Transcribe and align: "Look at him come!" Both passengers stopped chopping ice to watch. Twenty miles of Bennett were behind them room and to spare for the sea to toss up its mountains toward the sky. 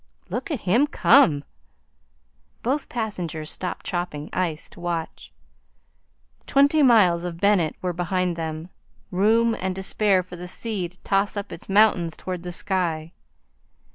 "Look 0.31 0.49
at 0.49 0.61
him 0.61 0.87
come!" 0.87 1.43
Both 2.63 2.89
passengers 2.89 3.51
stopped 3.51 3.85
chopping 3.85 4.31
ice 4.33 4.67
to 4.69 4.79
watch. 4.79 5.31
Twenty 6.47 6.81
miles 6.81 7.23
of 7.23 7.39
Bennett 7.39 7.75
were 7.83 7.93
behind 7.93 8.35
them 8.35 8.69
room 9.11 9.53
and 9.53 9.75
to 9.75 9.83
spare 9.83 10.23
for 10.23 10.37
the 10.37 10.47
sea 10.47 10.89
to 10.89 10.97
toss 11.01 11.37
up 11.37 11.51
its 11.51 11.69
mountains 11.69 12.17
toward 12.17 12.41
the 12.41 12.51
sky. 12.51 13.11